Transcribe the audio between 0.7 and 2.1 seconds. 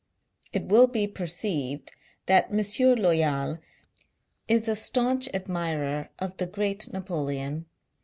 be per ceived